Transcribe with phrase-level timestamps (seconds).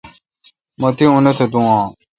[0.79, 1.85] مہ تی انت دوم اں